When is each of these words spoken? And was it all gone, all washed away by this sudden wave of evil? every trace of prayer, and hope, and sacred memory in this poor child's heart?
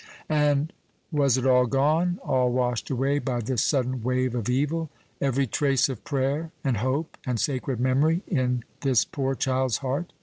And 0.29 0.73
was 1.11 1.37
it 1.37 1.45
all 1.45 1.67
gone, 1.67 2.17
all 2.23 2.51
washed 2.51 2.89
away 2.89 3.19
by 3.19 3.39
this 3.39 3.61
sudden 3.61 4.01
wave 4.01 4.33
of 4.33 4.49
evil? 4.49 4.89
every 5.21 5.45
trace 5.45 5.89
of 5.89 6.03
prayer, 6.03 6.49
and 6.63 6.77
hope, 6.77 7.19
and 7.23 7.39
sacred 7.39 7.79
memory 7.79 8.23
in 8.27 8.63
this 8.79 9.05
poor 9.05 9.35
child's 9.35 9.77
heart? 9.85 10.11